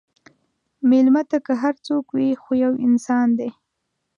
مېلمه 0.89 1.23
ته 1.29 1.37
که 1.45 1.53
هر 1.61 1.75
څوک 1.87 2.05
وي، 2.15 2.29
خو 2.41 2.51
یو 2.63 2.73
انسان 2.87 3.27
دی. 3.39 3.49